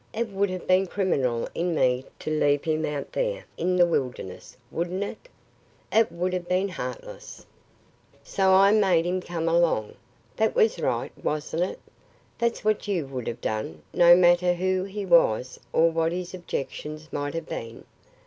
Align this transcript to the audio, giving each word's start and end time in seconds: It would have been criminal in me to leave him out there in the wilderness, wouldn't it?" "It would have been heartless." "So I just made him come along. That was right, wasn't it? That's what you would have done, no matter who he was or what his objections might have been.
It 0.13 0.29
would 0.29 0.49
have 0.49 0.65
been 0.65 0.87
criminal 0.87 1.47
in 1.53 1.75
me 1.75 2.05
to 2.17 2.31
leave 2.31 2.63
him 2.63 2.87
out 2.87 3.11
there 3.13 3.45
in 3.55 3.75
the 3.75 3.85
wilderness, 3.85 4.57
wouldn't 4.71 5.03
it?" 5.03 5.29
"It 5.93 6.11
would 6.11 6.33
have 6.33 6.49
been 6.49 6.69
heartless." 6.69 7.45
"So 8.23 8.51
I 8.51 8.71
just 8.71 8.81
made 8.81 9.05
him 9.05 9.21
come 9.21 9.47
along. 9.47 9.93
That 10.37 10.55
was 10.55 10.79
right, 10.79 11.11
wasn't 11.23 11.61
it? 11.61 11.79
That's 12.39 12.65
what 12.65 12.87
you 12.87 13.05
would 13.05 13.27
have 13.27 13.41
done, 13.41 13.83
no 13.93 14.15
matter 14.15 14.55
who 14.55 14.85
he 14.85 15.05
was 15.05 15.59
or 15.71 15.91
what 15.91 16.11
his 16.13 16.33
objections 16.33 17.13
might 17.13 17.35
have 17.35 17.47
been. 17.47 17.85